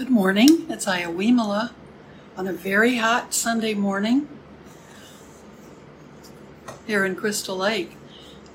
[0.00, 0.64] Good morning.
[0.70, 1.72] It's Iowimala
[2.34, 4.26] on a very hot Sunday morning
[6.86, 7.98] here in Crystal Lake.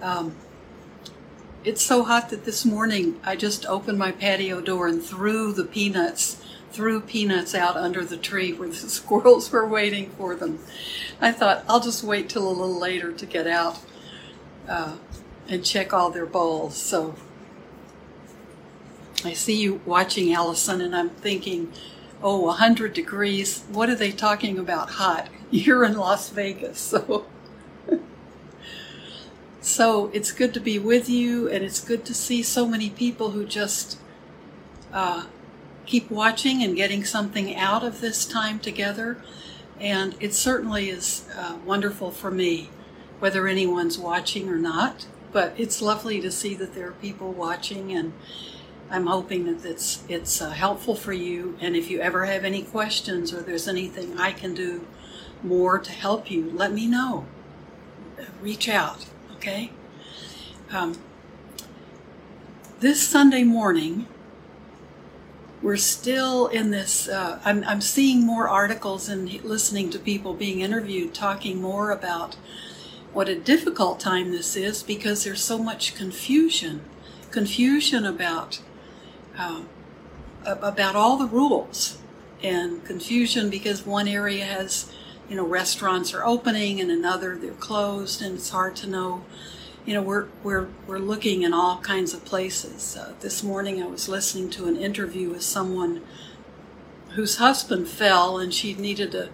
[0.02, 0.36] Um,
[1.64, 5.66] it's so hot that this morning I just opened my patio door and threw the
[5.66, 10.58] peanuts, threw peanuts out under the tree where the squirrels were waiting for them.
[11.22, 13.78] I thought I'll just wait till a little later to get out
[14.68, 14.96] uh,
[15.48, 16.76] and check all their bowls.
[16.76, 17.14] So
[19.26, 21.72] I see you watching Allison, and I'm thinking,
[22.22, 23.64] oh, 100 degrees.
[23.72, 25.30] What are they talking about hot?
[25.52, 27.26] You're in Las Vegas, so.
[29.62, 33.32] so it's good to be with you, and it's good to see so many people
[33.32, 34.00] who just
[34.94, 35.26] uh,
[35.86, 39.18] keep watching and getting something out of this time together.
[39.80, 42.70] And it certainly is uh, wonderful for me,
[43.20, 45.06] whether anyone's watching or not.
[45.32, 48.14] But it's lovely to see that there are people watching and
[48.90, 51.58] I'm hoping that it's it's uh, helpful for you.
[51.60, 54.86] And if you ever have any questions or there's anything I can do
[55.44, 57.26] more to help you, let me know.
[58.42, 59.72] Reach out, okay?
[60.72, 60.96] Um,
[62.80, 64.08] this Sunday morning,
[65.62, 67.08] we're still in this.
[67.10, 72.36] Uh, I'm, I'm seeing more articles and listening to people being interviewed talking more about
[73.14, 76.82] what a difficult time this is because there's so much confusion.
[77.32, 78.60] Confusion about
[79.38, 79.68] um,
[80.46, 81.98] about all the rules
[82.44, 84.92] and confusion because one area has,
[85.30, 89.26] you know, restaurants are opening and another they're closed, and it's hard to know.
[89.86, 92.98] You know, we're we're we're looking in all kinds of places.
[92.98, 96.02] Uh, this morning, I was listening to an interview with someone
[97.12, 99.30] whose husband fell, and she needed to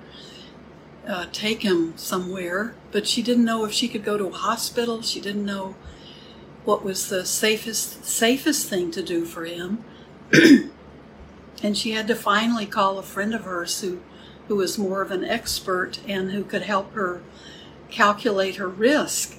[1.07, 5.01] uh, take him somewhere, but she didn't know if she could go to a hospital.
[5.01, 5.75] She didn't know
[6.63, 9.83] what was the safest safest thing to do for him.
[11.63, 13.99] and she had to finally call a friend of hers who
[14.47, 17.21] who was more of an expert and who could help her
[17.89, 19.37] calculate her risk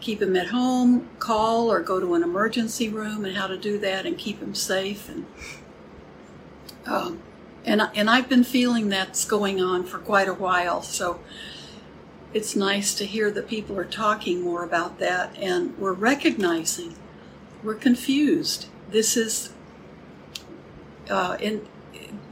[0.00, 3.78] keep him at home call or go to an emergency room and how to do
[3.78, 5.26] that and keep him safe and
[6.88, 7.20] um,
[7.64, 10.82] and and I've been feeling that's going on for quite a while.
[10.82, 11.20] So
[12.32, 16.94] it's nice to hear that people are talking more about that and we're recognizing
[17.62, 18.66] we're confused.
[18.90, 19.52] This is
[21.10, 21.66] uh, and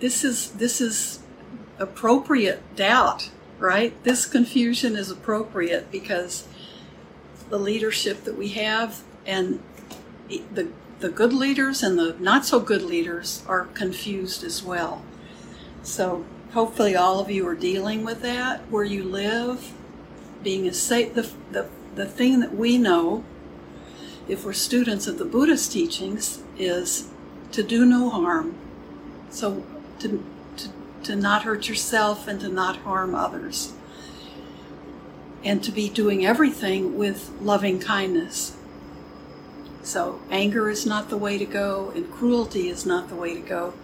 [0.00, 1.20] this is this is
[1.78, 3.92] appropriate doubt, right?
[4.04, 6.46] This confusion is appropriate because
[7.48, 9.62] the leadership that we have and
[10.28, 10.68] the
[11.00, 15.02] the good leaders and the not so good leaders are confused as well.
[15.82, 19.72] So hopefully all of you are dealing with that where you live,
[20.42, 21.14] being a safe.
[21.14, 23.24] The, the, the thing that we know,
[24.26, 27.08] if we're students of the Buddhist teachings, is
[27.52, 28.56] to do no harm,
[29.30, 29.64] so
[30.00, 30.24] to,
[30.56, 30.68] to,
[31.04, 33.72] to not hurt yourself and to not harm others.
[35.44, 38.56] And to be doing everything with loving kindness.
[39.82, 43.40] So anger is not the way to go, and cruelty is not the way to
[43.40, 43.74] go.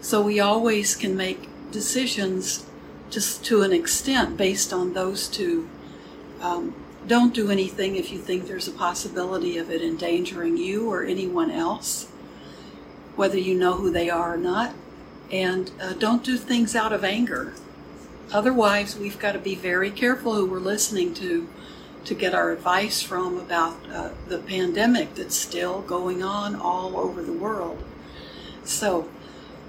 [0.00, 2.66] So we always can make decisions
[3.10, 5.68] just to an extent based on those two.
[6.40, 6.74] Um,
[7.06, 11.50] don't do anything if you think there's a possibility of it endangering you or anyone
[11.50, 12.06] else,
[13.16, 14.74] whether you know who they are or not
[15.30, 17.54] and uh, don't do things out of anger.
[18.32, 21.48] Otherwise, we've got to be very careful who we're listening to
[22.04, 27.22] to get our advice from about uh, the pandemic that's still going on all over
[27.22, 27.82] the world.
[28.64, 29.08] So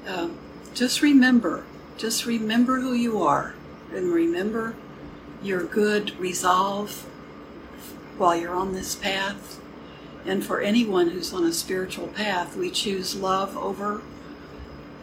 [0.08, 0.38] um,
[0.74, 1.66] just remember,
[1.98, 3.56] just remember who you are
[3.94, 4.76] and remember
[5.44, 7.06] your good resolve
[8.18, 9.60] while you're on this path.
[10.26, 14.02] And for anyone who's on a spiritual path, we choose love over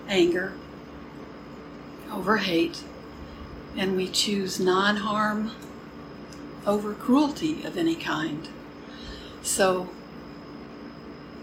[0.08, 0.54] anger,
[2.10, 2.82] over hate,
[3.76, 5.52] and we choose non harm
[6.66, 8.48] over cruelty of any kind.
[9.42, 9.88] So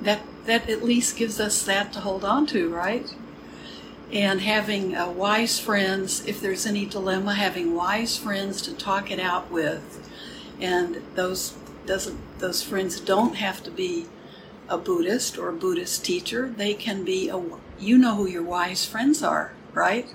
[0.02, 3.16] that that at least gives us that to hold on to, right?
[4.12, 9.20] And having uh, wise friends, if there's any dilemma, having wise friends to talk it
[9.20, 10.08] out with,
[10.60, 11.56] and those
[11.86, 14.06] doesn't those friends don't have to be
[14.70, 16.50] a Buddhist or a Buddhist teacher.
[16.56, 17.42] They can be a,
[17.80, 20.08] you know who your wise friends are, right?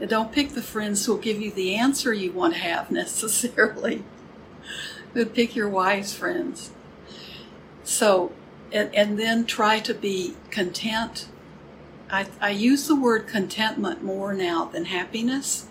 [0.00, 4.04] And don't pick the friends who'll give you the answer you want to have necessarily,
[5.12, 6.70] but pick your wise friends.
[7.82, 8.32] So,
[8.72, 11.28] and, and then try to be content.
[12.10, 15.66] I, I use the word contentment more now than happiness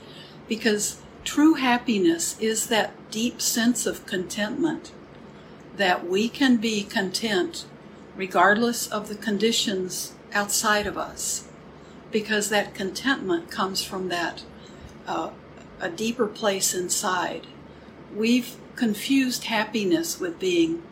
[0.47, 4.91] because true happiness is that deep sense of contentment
[5.75, 7.65] that we can be content
[8.15, 11.47] regardless of the conditions outside of us.
[12.11, 14.43] because that contentment comes from that
[15.07, 15.29] uh,
[15.79, 17.47] a deeper place inside.
[18.15, 20.83] We've confused happiness with being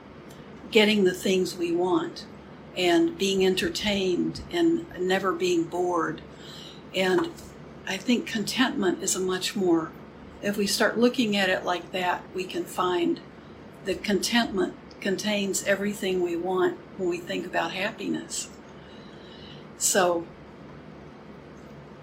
[0.72, 2.26] getting the things we want
[2.76, 6.22] and being entertained and never being bored.
[6.94, 7.30] And
[7.88, 9.92] I think contentment is a much more,
[10.42, 13.22] if we start looking at it like that, we can find
[13.86, 18.50] that contentment contains everything we want when we think about happiness.
[19.78, 20.26] So,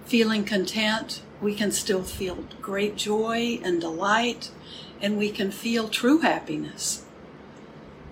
[0.05, 4.51] feeling content, we can still feel great joy and delight,
[5.01, 7.05] and we can feel true happiness.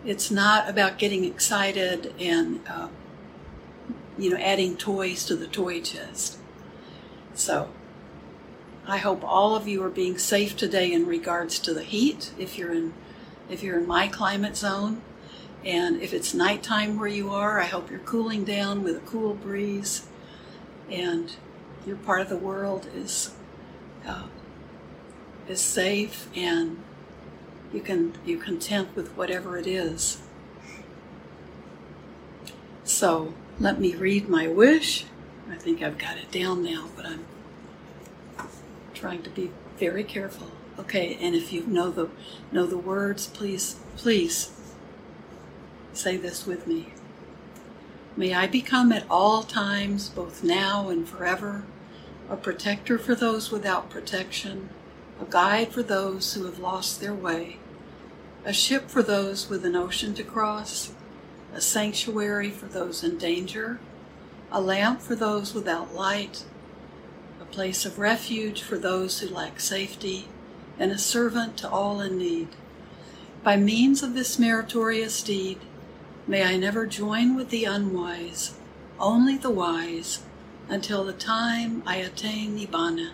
[0.04, 2.88] It's not about getting excited and, uh,
[4.18, 6.38] you know, adding toys to the toy chest.
[7.34, 7.68] So,
[8.86, 12.32] I hope all of you are being safe today in regards to the heat.
[12.38, 12.94] If you're in,
[13.48, 15.02] if you're in my climate zone,
[15.64, 19.34] and if it's nighttime where you are, I hope you're cooling down with a cool
[19.34, 20.06] breeze,
[20.90, 21.34] and
[21.86, 23.34] your part of the world is
[24.06, 24.24] uh,
[25.48, 26.78] is safe and
[27.72, 30.22] you can you're content with whatever it is.
[32.84, 35.04] So let me read my wish.
[35.50, 37.24] I think I've got it down now, but I'm
[38.94, 40.48] trying to be very careful.
[40.78, 42.08] Okay, and if you know the
[42.50, 44.50] know the words, please please
[45.98, 46.92] say this with me.
[48.16, 51.64] May I become at all times, both now and forever,
[52.28, 54.68] a protector for those without protection,
[55.20, 57.58] a guide for those who have lost their way,
[58.44, 60.92] a ship for those with an ocean to cross,
[61.54, 63.80] a sanctuary for those in danger,
[64.52, 66.44] a lamp for those without light,
[67.40, 70.28] a place of refuge for those who lack safety,
[70.78, 72.48] and a servant to all in need.
[73.42, 75.58] By means of this meritorious deed,
[76.26, 78.54] May I never join with the unwise,
[78.98, 80.22] only the wise,
[80.68, 83.10] until the time I attain Nibbana.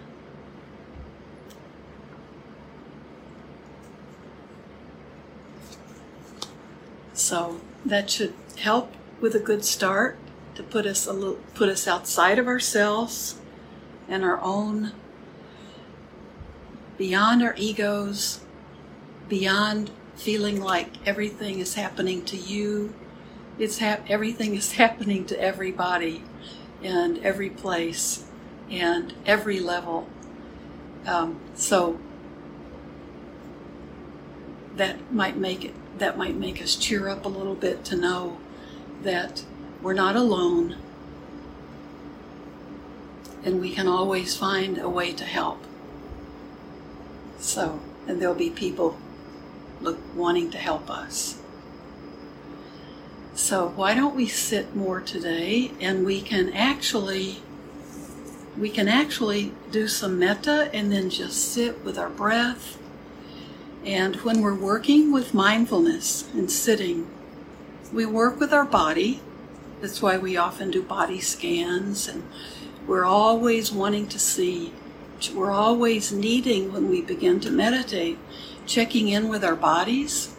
[7.15, 10.19] So that should help with a good start
[10.55, 13.41] to put us a little, put us outside of ourselves
[14.09, 14.93] and our own
[16.99, 18.41] beyond our egos,
[19.29, 22.93] beyond feeling like everything is happening to you
[23.59, 26.23] it's hap- everything is happening to everybody
[26.83, 28.25] and every place
[28.71, 30.09] and every level.
[31.07, 31.99] Um, so
[34.75, 38.37] that might make it that might make us cheer up a little bit to know
[39.03, 39.43] that
[39.81, 40.77] we're not alone
[43.43, 45.65] and we can always find a way to help.
[47.39, 48.99] So, and there'll be people
[49.81, 51.39] look, wanting to help us.
[53.35, 57.43] So why don't we sit more today and we can actually
[58.57, 62.79] we can actually do some metta and then just sit with our breath.
[63.85, 67.07] And when we're working with mindfulness and sitting,
[67.93, 69.21] we work with our body.
[69.83, 72.23] That's why we often do body scans and
[72.87, 74.73] we're always wanting to see
[75.35, 78.19] we're always needing when we begin to meditate
[78.67, 80.37] checking in with our bodies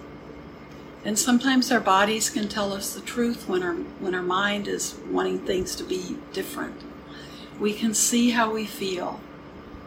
[1.07, 4.99] and sometimes our bodies can tell us the truth when our when our mind is
[5.09, 6.81] wanting things to be different.
[7.61, 9.21] We can see how we feel.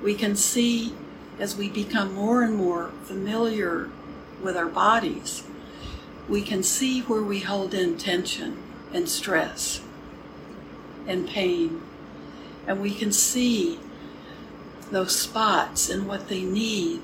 [0.02, 0.94] We can see
[1.38, 3.90] as we become more and more familiar
[4.42, 5.44] with our bodies.
[6.26, 8.56] We can see where we hold in tension
[8.90, 9.82] and stress
[11.06, 11.82] and pain.
[12.66, 13.78] And we can see
[14.90, 17.02] those spots and what they need.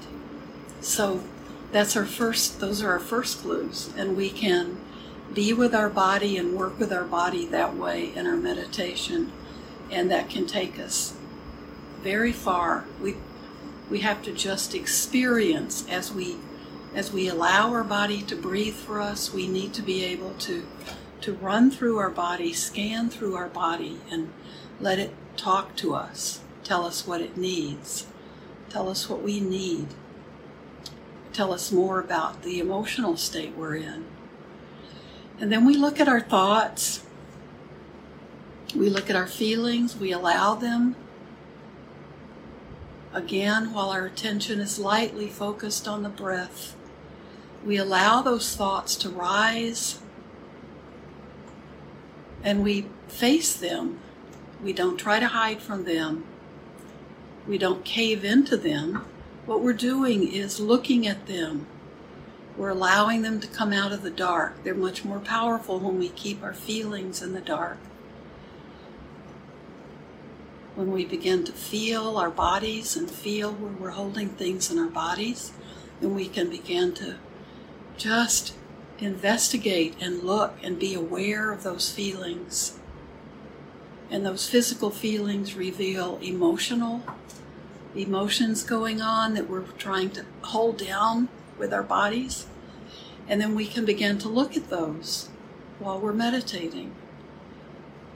[0.87, 1.25] So
[1.73, 3.91] that's our first those are our first clues.
[3.97, 4.79] And we can
[5.35, 9.33] be with our body and work with our body that way in our meditation.
[9.91, 11.17] And that can take us
[12.03, 12.85] very far.
[13.03, 13.17] We
[13.91, 16.37] we have to just experience as we
[16.95, 19.35] as we allow our body to breathe for us.
[19.35, 20.65] We need to be able to
[21.23, 24.33] to run through our body scan through our body and
[24.81, 28.07] let it talk to us tell us what it needs
[28.69, 29.89] tell us what we need
[31.37, 34.07] tell us more about the emotional state we're in.
[35.39, 37.05] And then we look at our thoughts,
[38.75, 40.97] we look at our feelings, we allow them.
[43.13, 46.75] Again, while our attention is lightly focused on the breath,
[47.65, 49.99] we allow those thoughts to rise
[52.43, 53.99] and we face them.
[54.63, 56.25] We don't try to hide from them.
[57.47, 59.05] We don't cave into them
[59.47, 61.67] what we're doing is looking at them.
[62.57, 64.63] We're allowing them to come out of the dark.
[64.65, 67.79] They're much more powerful when we keep our feelings in the dark.
[70.77, 74.91] when we begin to feel our bodies and feel where we're holding things in our
[74.91, 75.53] bodies,
[76.01, 77.17] then we can begin to
[77.97, 78.55] just
[78.99, 82.79] investigate and look and be aware of those feelings.
[84.11, 87.03] And those physical feelings reveal emotional
[87.99, 92.47] emotions going on that we're trying to hold down with our bodies.
[93.29, 95.29] And then we can begin to look at those
[95.79, 96.95] while we're meditating.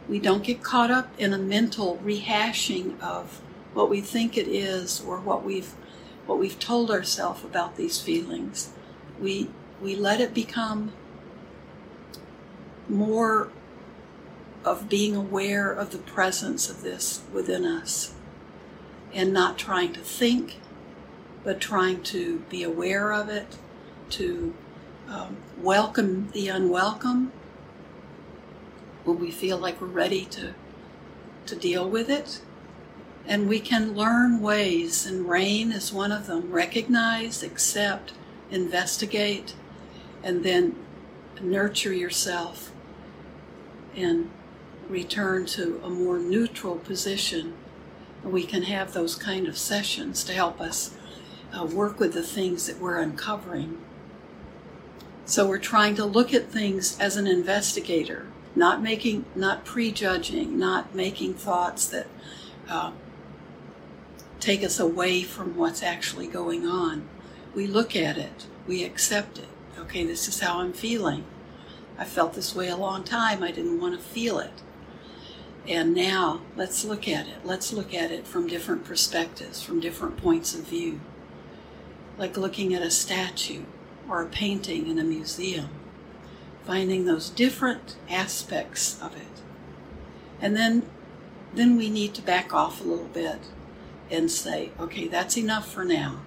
[0.08, 3.40] We don't get caught up in a mental rehashing of
[3.74, 5.74] what we think it is or what we've
[6.26, 8.70] what we've told ourselves about these feelings.
[9.20, 10.92] We we let it become
[12.88, 13.50] more
[14.64, 18.14] of being aware of the presence of this within us
[19.12, 20.60] and not trying to think,
[21.44, 23.56] but trying to be aware of it,
[24.10, 24.54] to
[25.08, 27.32] um, welcome the unwelcome
[29.04, 30.54] when we feel like we're ready to,
[31.46, 32.40] to deal with it.
[33.26, 38.12] And we can learn ways, and rain is one of them recognize, accept,
[38.50, 39.54] investigate,
[40.22, 40.76] and then
[41.40, 42.72] nurture yourself
[43.96, 44.30] and
[44.88, 47.54] return to a more neutral position.
[48.24, 50.94] We can have those kind of sessions to help us
[51.52, 53.78] uh, work with the things that we're uncovering.
[55.24, 60.94] So we're trying to look at things as an investigator, not making, not prejudging, not
[60.94, 62.06] making thoughts that
[62.68, 62.92] uh,
[64.40, 67.08] take us away from what's actually going on.
[67.54, 69.48] We look at it, we accept it.
[69.78, 71.24] Okay, this is how I'm feeling.
[71.98, 73.42] I felt this way a long time.
[73.42, 74.62] I didn't want to feel it.
[75.68, 77.44] And now let's look at it.
[77.44, 81.00] Let's look at it from different perspectives, from different points of view.
[82.18, 83.62] Like looking at a statue
[84.08, 85.68] or a painting in a museum,
[86.64, 89.42] finding those different aspects of it.
[90.40, 90.82] And then
[91.52, 93.38] then we need to back off a little bit
[94.10, 96.20] and say, okay, that's enough for now.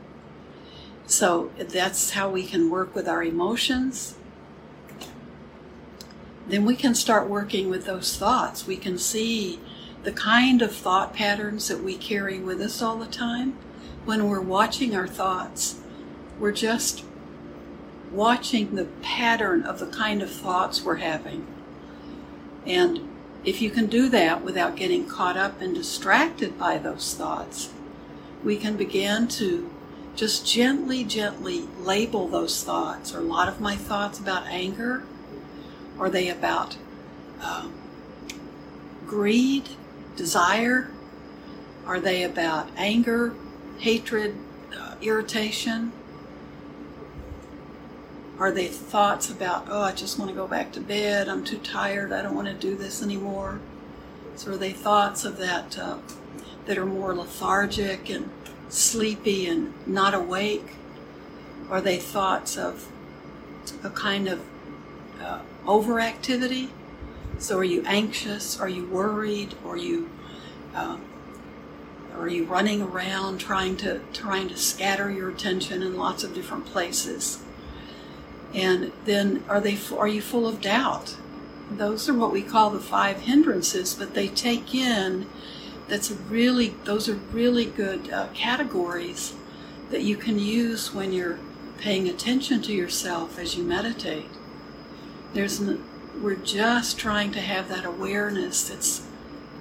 [1.05, 4.15] So that's how we can work with our emotions.
[6.47, 8.67] Then we can start working with those thoughts.
[8.67, 9.59] We can see
[10.03, 13.55] the kind of thought patterns that we carry with us all the time.
[14.05, 15.79] When we're watching our thoughts,
[16.37, 17.05] we're just
[18.11, 21.47] watching the pattern of the kind of thoughts we're having.
[22.65, 23.09] And
[23.45, 27.69] if you can do that without getting caught up and distracted by those thoughts,
[28.43, 29.69] we can begin to
[30.15, 33.13] just gently, gently label those thoughts.
[33.13, 35.03] Are a lot of my thoughts about anger?
[35.99, 36.77] Are they about
[37.41, 37.73] um,
[39.05, 39.69] greed,
[40.15, 40.91] desire?
[41.85, 43.33] Are they about anger,
[43.79, 44.35] hatred,
[44.77, 45.91] uh, irritation?
[48.39, 51.59] Are they thoughts about, oh, I just want to go back to bed, I'm too
[51.59, 53.59] tired, I don't want to do this anymore?
[54.35, 55.97] So are they thoughts of that uh,
[56.65, 58.29] that are more lethargic and
[58.69, 60.75] sleepy and not awake?
[61.69, 62.87] Are they thoughts of
[63.83, 64.41] a kind of
[65.21, 66.69] uh, overactivity?
[67.37, 68.59] So are you anxious?
[68.59, 69.55] Are you worried?
[69.65, 70.09] Are you
[70.75, 70.97] uh,
[72.15, 76.65] are you running around trying to trying to scatter your attention in lots of different
[76.65, 77.43] places?
[78.53, 81.17] And then are they are you full of doubt?
[81.71, 85.27] Those are what we call the five hindrances, but they take in
[85.87, 89.33] that's really those are really good uh, categories
[89.89, 91.39] that you can use when you're
[91.79, 94.27] paying attention to yourself as you meditate
[95.33, 95.61] there's
[96.21, 99.05] we're just trying to have that awareness that's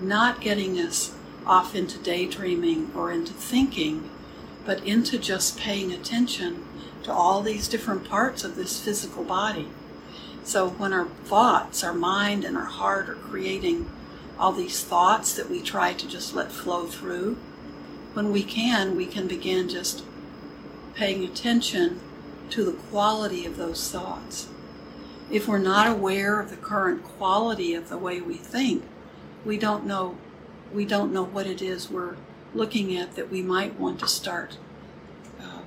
[0.00, 1.14] not getting us
[1.46, 4.10] off into daydreaming or into thinking
[4.64, 6.64] but into just paying attention
[7.02, 9.68] to all these different parts of this physical body
[10.44, 13.88] so when our thoughts our mind and our heart are creating
[14.42, 17.36] all these thoughts that we try to just let flow through.
[18.12, 20.04] When we can, we can begin just
[20.94, 22.00] paying attention
[22.50, 24.48] to the quality of those thoughts.
[25.32, 28.84] If we're not aware of the current quality of the way we think,
[29.46, 30.18] we don't know
[30.72, 32.16] we don't know what it is we're
[32.54, 34.58] looking at that we might want to start
[35.40, 35.62] uh,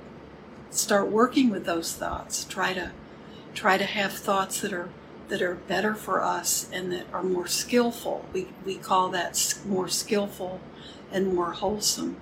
[0.70, 2.44] start working with those thoughts.
[2.44, 2.92] Try to
[3.54, 4.88] try to have thoughts that are
[5.28, 8.24] that are better for us and that are more skillful.
[8.32, 10.60] We, we call that more skillful
[11.10, 12.20] and more wholesome.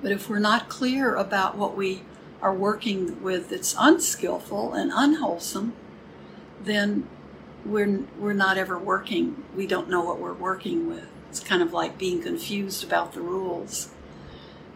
[0.00, 2.02] But if we're not clear about what we
[2.40, 5.72] are working with that's unskillful and unwholesome,
[6.62, 7.08] then
[7.64, 9.44] we're, we're not ever working.
[9.56, 11.08] We don't know what we're working with.
[11.30, 13.90] It's kind of like being confused about the rules.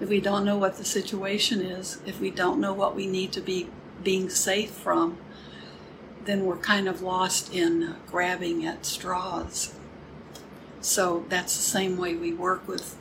[0.00, 3.32] If we don't know what the situation is, if we don't know what we need
[3.32, 3.68] to be
[4.02, 5.18] being safe from,
[6.24, 9.74] then we're kind of lost in grabbing at straws.
[10.80, 12.96] So that's the same way we work with,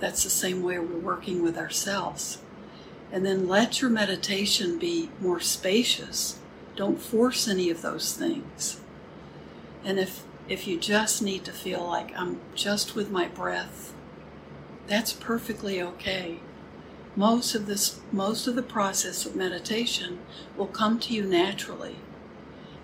[0.00, 2.38] that's the same way we're working with ourselves.
[3.12, 6.38] And then let your meditation be more spacious.
[6.74, 8.80] Don't force any of those things.
[9.84, 13.94] And if if you just need to feel like I'm just with my breath,
[14.88, 16.40] that's perfectly okay.
[17.14, 20.20] Most of this most of the process of meditation
[20.56, 21.96] will come to you naturally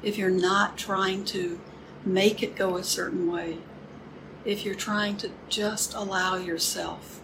[0.03, 1.59] if you're not trying to
[2.05, 3.59] make it go a certain way.
[4.45, 7.21] If you're trying to just allow yourself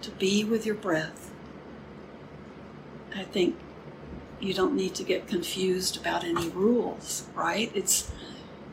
[0.00, 1.30] to be with your breath.
[3.14, 3.56] I think
[4.40, 7.70] you don't need to get confused about any rules, right?
[7.74, 8.10] It's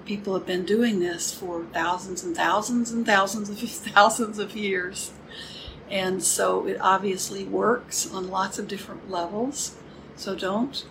[0.05, 3.57] people have been doing this for thousands and thousands and thousands of
[3.93, 5.11] thousands of years.
[5.89, 9.75] And so it obviously works on lots of different levels.
[10.15, 10.85] So don't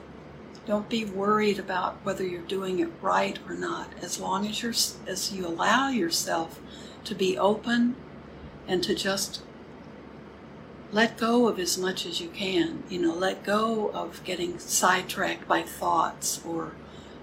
[0.67, 3.89] don't be worried about whether you're doing it right or not.
[4.03, 4.75] As long as you're
[5.07, 6.61] as you allow yourself
[7.05, 7.97] to be open
[8.69, 9.43] and to just
[10.93, 12.83] let go of as much as you can.
[12.89, 16.73] You know, let go of getting sidetracked by thoughts or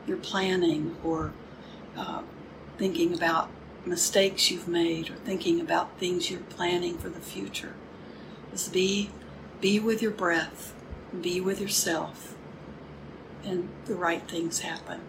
[0.06, 1.34] your planning or
[1.98, 2.22] uh,
[2.78, 3.50] thinking about
[3.86, 7.74] mistakes you've made or thinking about things you're planning for the future.
[8.52, 9.10] Just be,
[9.60, 10.74] be with your breath,
[11.22, 12.36] be with yourself,
[13.44, 15.02] and the right things happen.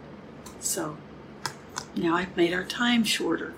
[0.60, 0.96] So
[1.94, 3.54] now I've made our time shorter.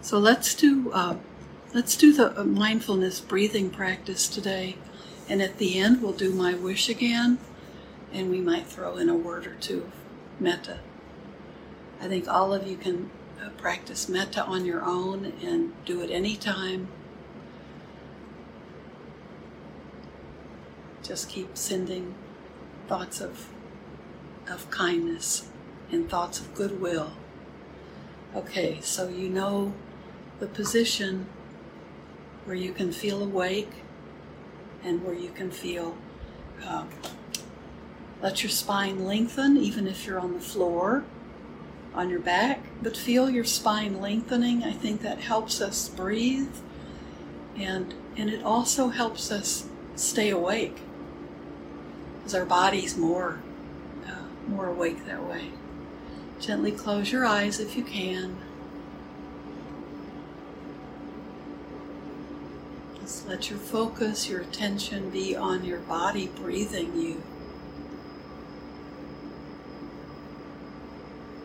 [0.00, 1.16] So let's do uh,
[1.74, 4.76] let's do the uh, mindfulness breathing practice today,
[5.28, 7.38] and at the end we'll do my wish again,
[8.12, 9.92] and we might throw in a word or two of
[10.40, 10.78] metta.
[12.00, 13.10] I think all of you can
[13.42, 16.88] uh, practice metta on your own and do it anytime.
[21.02, 22.14] Just keep sending
[22.86, 23.48] thoughts of,
[24.48, 25.48] of kindness
[25.90, 27.12] and thoughts of goodwill.
[28.34, 29.72] Okay, so you know
[30.38, 31.26] the position
[32.48, 33.70] where you can feel awake
[34.82, 35.94] and where you can feel
[36.66, 36.88] um,
[38.22, 41.04] let your spine lengthen even if you're on the floor,
[41.92, 44.64] on your back, but feel your spine lengthening.
[44.64, 46.54] I think that helps us breathe
[47.54, 50.78] and and it also helps us stay awake
[52.16, 53.40] because our body's more
[54.06, 55.50] uh, more awake that way.
[56.40, 58.38] Gently close your eyes if you can.
[63.26, 67.22] Let your focus, your attention be on your body breathing you.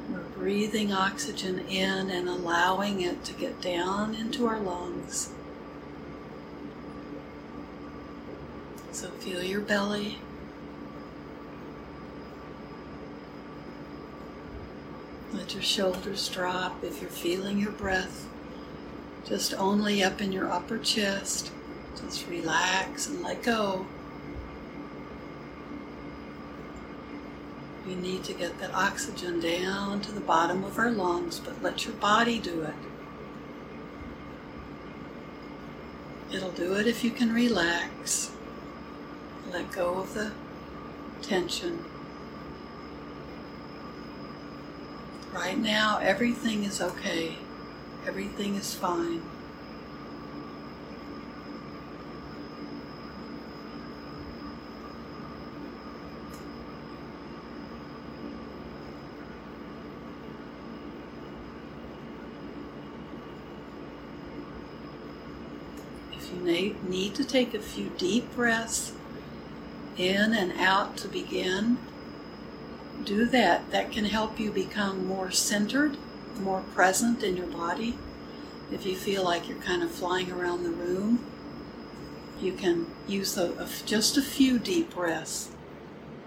[0.10, 5.32] We're breathing oxygen in and allowing it to get down into our lungs.
[8.92, 10.18] So feel your belly.
[15.32, 18.28] Let your shoulders drop if you're feeling your breath
[19.26, 21.53] just only up in your upper chest.
[22.02, 23.86] Just relax and let go.
[27.86, 31.86] We need to get that oxygen down to the bottom of our lungs, but let
[31.86, 32.74] your body do it.
[36.34, 38.32] It'll do it if you can relax.
[39.52, 40.32] Let go of the
[41.22, 41.84] tension.
[45.34, 47.38] Right now, everything is okay.
[48.08, 49.22] Everything is fine.
[66.54, 68.94] you to take a few deep breaths
[69.98, 71.78] in and out to begin,
[73.04, 73.72] do that.
[73.72, 75.98] That can help you become more centered,
[76.40, 77.98] more present in your body.
[78.72, 81.24] If you feel like you're kind of flying around the room,
[82.40, 85.52] you can use a, a, just a few deep breaths.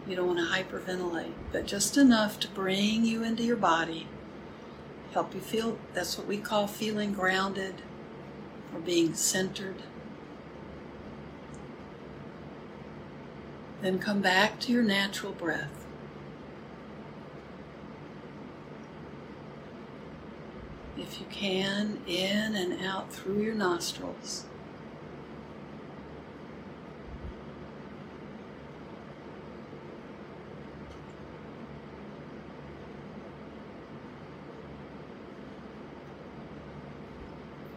[0.06, 4.06] You don't want to hyperventilate, but just enough to bring you into your body,
[5.12, 7.74] help you feel that's what we call feeling grounded
[8.72, 9.82] or being centered.
[13.82, 15.86] Then come back to your natural breath.
[20.96, 24.46] If you can, in and out through your nostrils.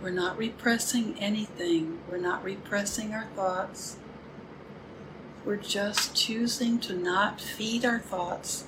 [0.01, 1.99] We're not repressing anything.
[2.09, 3.97] We're not repressing our thoughts.
[5.49, 8.67] We're just choosing to not feed our thoughts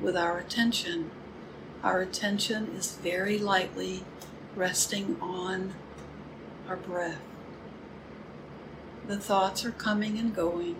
[0.00, 1.10] with our attention
[1.82, 4.04] our attention is very lightly
[4.54, 5.74] resting on
[6.68, 7.18] our breath.
[9.08, 10.76] The thoughts are coming and going.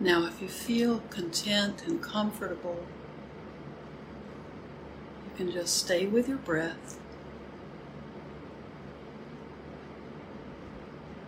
[0.00, 2.86] Now, if you feel content and comfortable,
[5.24, 7.00] you can just stay with your breath.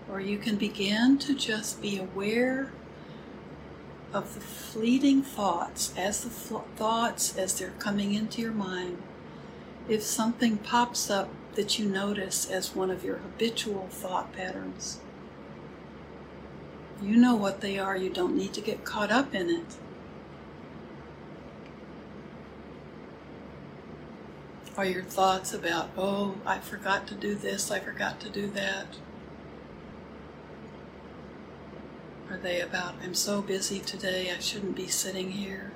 [0.08, 2.72] Or you can begin to just be aware
[4.12, 9.02] of the fleeting thoughts as the fl- thoughts as they're coming into your mind.
[9.88, 15.00] If something pops up that you notice as one of your habitual thought patterns,
[17.02, 17.96] you know what they are.
[17.96, 19.76] You don't need to get caught up in it.
[24.76, 28.86] Are your thoughts about, oh, I forgot to do this, I forgot to do that?
[32.30, 35.72] Are they about, I'm so busy today, I shouldn't be sitting here?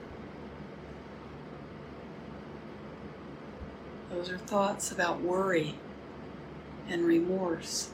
[4.11, 5.75] Those are thoughts about worry
[6.89, 7.91] and remorse.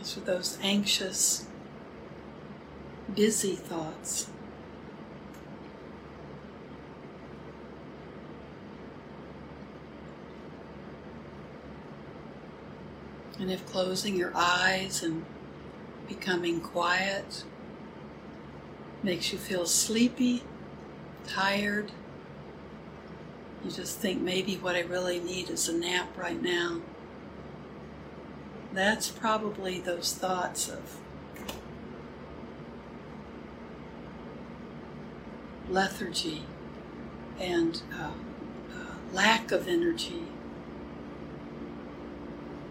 [0.00, 1.46] Those are those anxious,
[3.14, 4.30] busy thoughts.
[13.38, 15.22] And if closing your eyes and
[16.08, 17.44] becoming quiet
[19.02, 20.42] makes you feel sleepy,
[21.26, 21.92] tired,
[23.62, 26.80] you just think maybe what I really need is a nap right now.
[28.72, 30.98] That's probably those thoughts of
[35.68, 36.42] lethargy
[37.38, 38.10] and uh,
[38.72, 40.22] uh, lack of energy.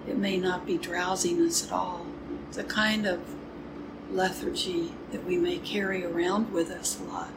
[0.07, 2.05] It may not be drowsiness at all.
[2.47, 3.21] It's a kind of
[4.11, 7.29] lethargy that we may carry around with us a lot.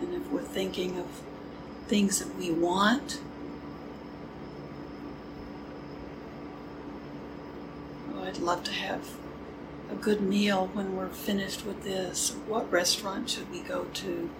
[0.00, 1.06] And if we're thinking of
[1.88, 3.20] things that we want.
[8.14, 9.08] Oh, I'd love to have
[9.90, 12.36] a good meal when we're finished with this.
[12.46, 14.30] What restaurant should we go to?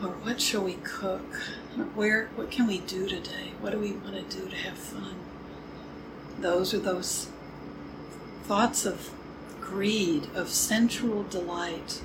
[0.00, 1.34] Or what shall we cook?
[1.94, 3.52] Where what can we do today?
[3.60, 5.16] What do we want to do to have fun?
[6.38, 7.28] Those are those
[8.44, 9.10] thoughts of
[9.60, 12.02] greed, of sensual delight.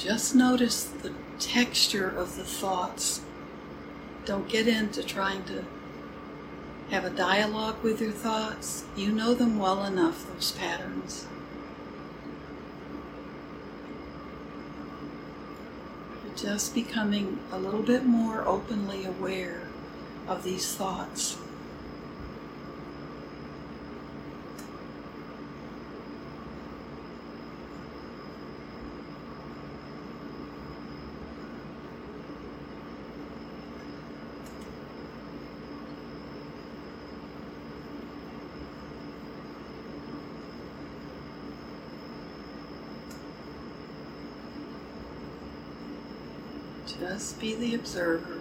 [0.00, 3.20] Just notice the texture of the thoughts.
[4.24, 5.66] Don't get into trying to
[6.88, 8.84] have a dialogue with your thoughts.
[8.96, 11.26] You know them well enough, those patterns.
[16.24, 19.68] You're just becoming a little bit more openly aware
[20.26, 21.36] of these thoughts.
[47.00, 48.39] Just be the observer.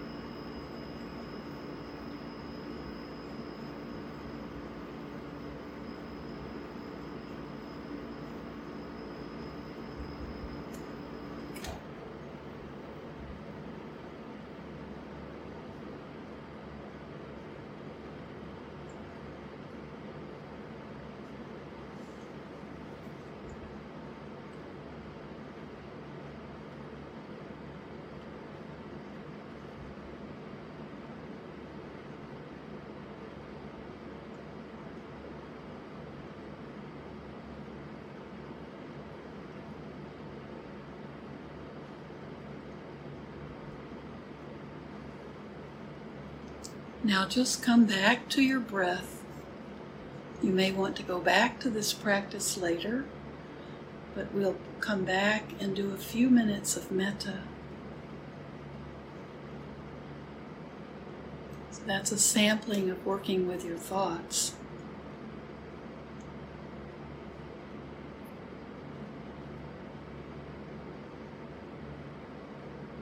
[47.09, 49.23] Now just come back to your breath.
[50.43, 53.05] You may want to go back to this practice later,
[54.13, 57.39] but we'll come back and do a few minutes of metta.
[61.71, 64.53] So That's a sampling of working with your thoughts.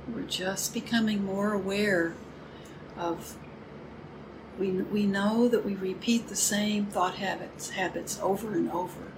[0.08, 2.14] We're just becoming more aware
[2.96, 3.36] of
[4.58, 9.12] we, we know that we repeat the same thought habits habits over and over.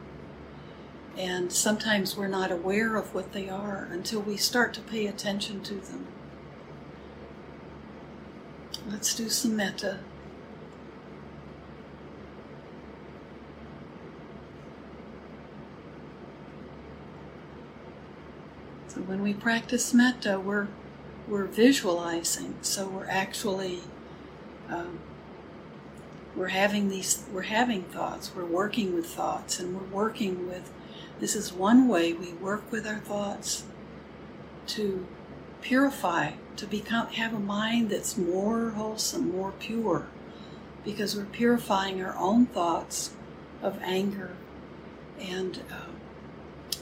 [1.18, 5.62] And sometimes we're not aware of what they are until we start to pay attention
[5.64, 6.08] to them.
[8.88, 10.00] Let's do some metta.
[18.88, 20.68] So when we practice metta we're
[21.30, 22.56] we're visualizing.
[22.62, 23.82] So we're actually
[24.68, 25.00] um,
[26.36, 30.72] we're having these we're having thoughts we're working with thoughts and we're working with
[31.20, 33.64] this is one way we work with our thoughts
[34.68, 35.06] to
[35.62, 40.08] purify to become have a mind that's more wholesome more pure
[40.86, 43.12] because we're purifying our own thoughts
[43.62, 44.32] of anger
[45.20, 46.78] and uh,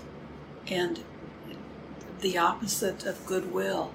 [0.70, 1.04] and
[2.20, 3.92] the opposite of goodwill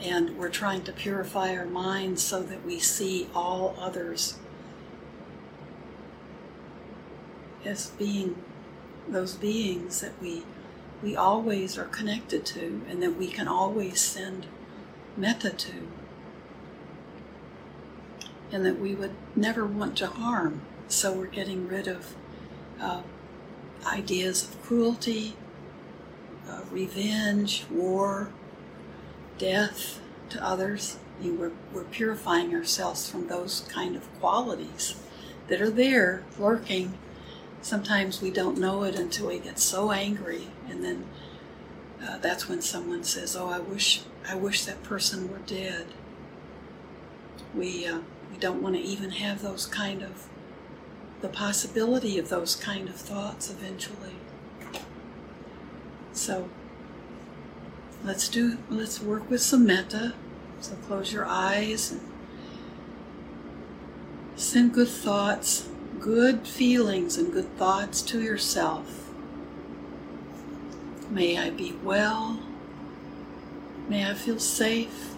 [0.00, 4.38] and we're trying to purify our minds so that we see all others
[7.64, 8.42] as being
[9.08, 10.42] those beings that we
[11.02, 14.46] we always are connected to and that we can always send
[15.16, 15.72] metta to.
[18.50, 20.62] And that we would never want to harm.
[20.88, 22.14] So we're getting rid of
[22.80, 23.02] uh,
[23.86, 25.36] ideas of cruelty
[26.48, 28.30] uh, revenge war
[29.38, 30.98] death to others.
[31.20, 34.94] You we're, we're purifying ourselves from those kind of qualities
[35.48, 36.96] that are there lurking.
[37.60, 41.06] Sometimes we don't know it until we get so angry, and then
[42.06, 45.86] uh, that's when someone says, "Oh, I wish I wish that person were dead."
[47.54, 50.28] We uh, we don't want to even have those kind of
[51.20, 54.14] the possibility of those kind of thoughts eventually.
[56.12, 56.48] So
[58.04, 60.14] let's do let's work with some metta
[60.60, 62.00] so close your eyes and
[64.36, 69.10] send good thoughts good feelings and good thoughts to yourself.
[71.10, 72.40] May i be well.
[73.88, 75.14] May i feel safe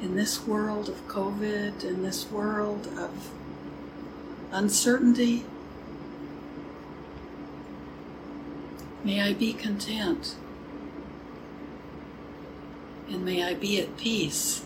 [0.00, 3.30] in this world of covid in this world of
[4.52, 5.46] uncertainty
[9.04, 10.36] May I be content.
[13.08, 14.64] And may I be at peace.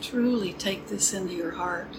[0.00, 1.94] Truly take this into your heart.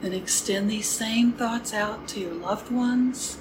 [0.00, 3.38] Then extend these same thoughts out to your loved ones.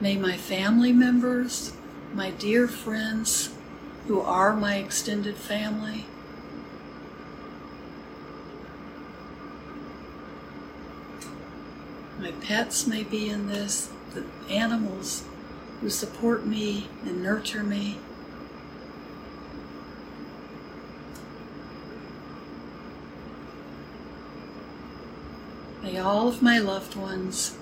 [0.00, 1.72] May my family members,
[2.12, 3.50] my dear friends
[4.06, 6.06] who are my extended family,
[12.20, 15.24] my pets may be in this, the animals
[15.80, 17.98] who support me and nurture me.
[25.84, 27.58] May all of my loved ones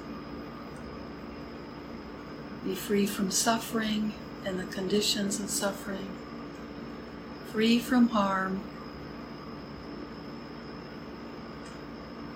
[2.64, 4.12] be free from suffering
[4.46, 6.08] and the conditions of suffering,
[7.50, 8.62] free from harm.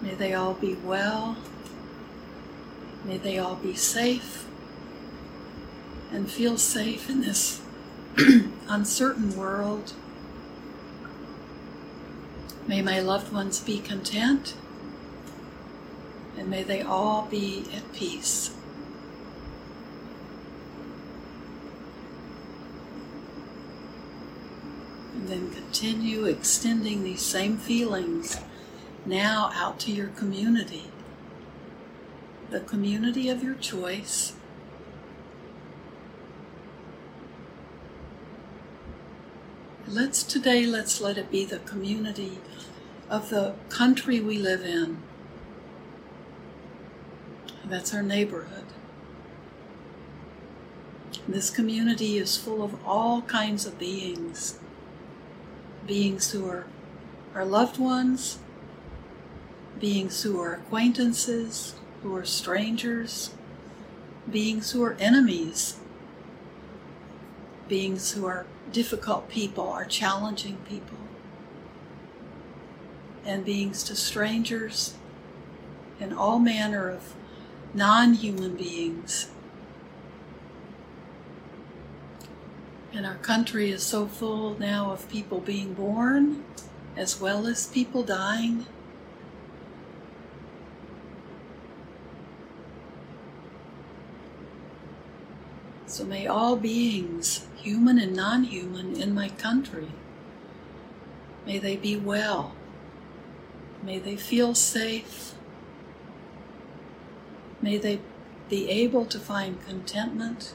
[0.02, 1.36] May they all be well.
[3.04, 4.44] May they all be safe
[6.10, 7.62] and feel safe in this
[8.68, 9.92] uncertain world.
[12.66, 14.54] May my loved ones be content
[16.36, 18.54] and may they all be at peace.
[25.14, 28.38] And then continue extending these same feelings
[29.06, 30.90] now out to your community,
[32.50, 34.34] the community of your choice.
[39.88, 42.40] Let's today, let's let it be the community
[43.08, 44.98] of the country we live in.
[47.68, 48.64] That's our neighborhood.
[51.28, 54.58] This community is full of all kinds of beings.
[55.86, 56.66] Beings who are
[57.34, 58.38] our loved ones,
[59.80, 63.34] beings who are acquaintances, who are strangers,
[64.30, 65.76] beings who are enemies.
[67.68, 70.98] beings who are difficult people, are challenging people,
[73.24, 74.94] and beings to strangers
[76.00, 77.14] and all manner of
[77.76, 79.28] non human beings.
[82.92, 86.42] And our country is so full now of people being born
[86.96, 88.64] as well as people dying.
[95.86, 99.88] So may all beings, human and non human, in my country,
[101.46, 102.54] may they be well.
[103.82, 105.35] May they feel safe.
[107.60, 108.00] May they
[108.48, 110.54] be able to find contentment.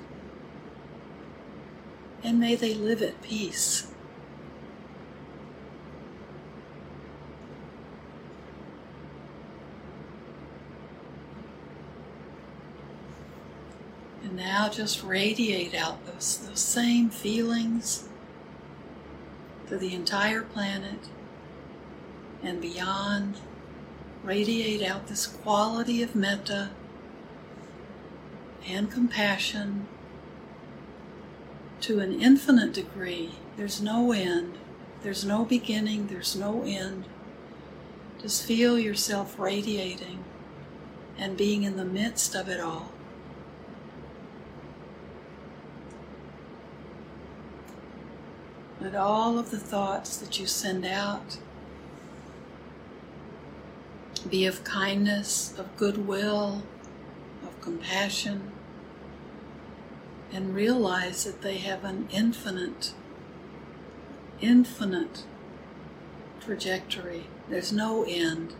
[2.23, 3.87] And may they live at peace.
[14.23, 18.07] And now just radiate out those, those same feelings
[19.67, 20.99] to the entire planet
[22.43, 23.37] and beyond.
[24.23, 26.69] Radiate out this quality of metta
[28.67, 29.87] and compassion
[31.81, 33.35] to an infinite degree.
[33.57, 34.57] There's no end,
[35.01, 37.05] there's no beginning, there's no end.
[38.21, 40.23] Just feel yourself radiating
[41.17, 42.91] and being in the midst of it all.
[48.79, 51.37] Let all of the thoughts that you send out
[54.29, 56.63] be of kindness, of goodwill,
[57.43, 58.50] of compassion,
[60.33, 62.93] and realize that they have an infinite,
[64.39, 65.23] infinite
[66.39, 67.25] trajectory.
[67.49, 68.53] There's no end.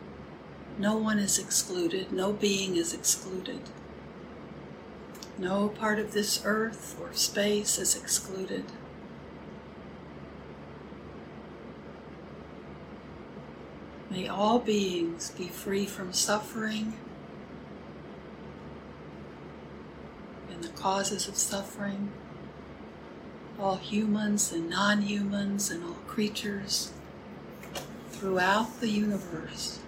[0.77, 2.11] No one is excluded.
[2.11, 3.61] No being is excluded.
[5.37, 8.65] No part of this earth or space is excluded.
[14.09, 16.93] May all beings be free from suffering
[20.51, 22.09] and the causes of suffering,
[23.59, 26.91] all humans and non humans and all creatures
[28.09, 29.79] throughout the universe.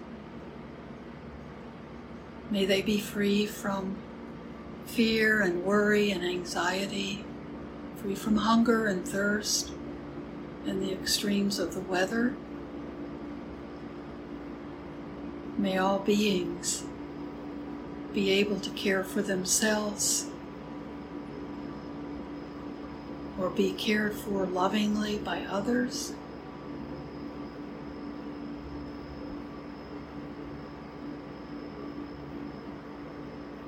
[2.50, 3.96] May they be free from
[4.86, 7.24] fear and worry and anxiety,
[7.96, 9.72] free from hunger and thirst
[10.66, 12.34] and the extremes of the weather
[15.56, 16.84] May all beings
[18.12, 20.26] be able to care for themselves
[23.44, 26.14] or be cared for lovingly by others.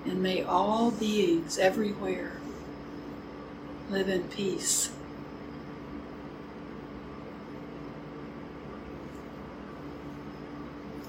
[0.07, 2.41] And may all beings everywhere
[3.91, 4.91] live in peace.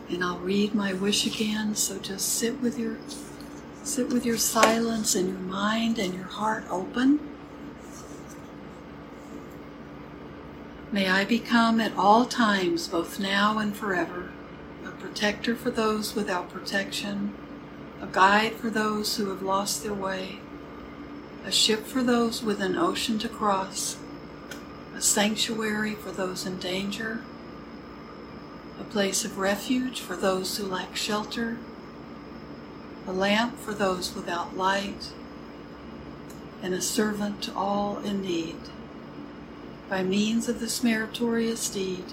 [0.09, 1.75] and I'll read my wish again.
[1.75, 2.97] So just sit with your
[3.83, 7.36] sit with your silence and your mind and your heart open.
[10.91, 14.31] May I become at all times, both now and forever,
[14.85, 17.33] a protector for those without protection,
[18.01, 20.39] a guide for those who have lost their way,
[21.45, 23.97] a ship for those with an ocean to cross,
[24.95, 27.21] a sanctuary for those in danger
[28.79, 31.57] a place of refuge for those who lack shelter,
[33.07, 35.11] a lamp for those without light,
[36.61, 38.55] and a servant to all in need.
[39.89, 42.03] By means of this meritorious deed,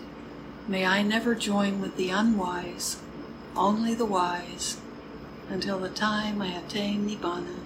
[0.69, 3.01] may I never join with the unwise,
[3.57, 4.81] only the wise,
[5.49, 7.57] until the time I attain Nibbana.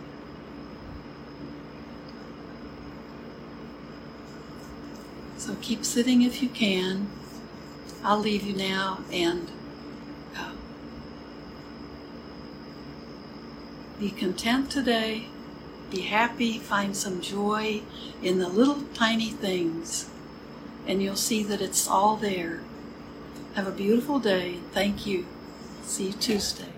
[5.37, 7.09] So keep sitting if you can.
[8.03, 9.51] I'll leave you now and
[10.37, 10.53] uh,
[13.99, 15.27] be content today,
[15.91, 17.83] be happy, find some joy
[18.23, 20.09] in the little tiny things,
[20.87, 22.61] and you'll see that it's all there.
[23.55, 24.59] Have a beautiful day.
[24.73, 25.27] Thank you.
[25.83, 26.73] See you Tuesday.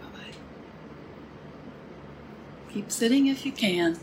[0.00, 0.36] Bye bye.
[2.72, 3.98] Keep sitting if you can.